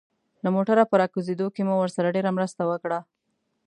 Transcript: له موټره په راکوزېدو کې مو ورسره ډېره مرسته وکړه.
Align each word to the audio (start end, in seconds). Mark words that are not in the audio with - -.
له 0.43 0.49
موټره 0.55 0.83
په 0.87 0.95
راکوزېدو 1.01 1.47
کې 1.55 1.61
مو 1.67 1.75
ورسره 1.79 2.13
ډېره 2.15 2.31
مرسته 2.37 2.61
وکړه. 2.71 2.99